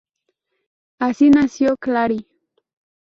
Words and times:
Así 0.97 1.29
nació 1.29 1.77
Clary. 1.77 2.25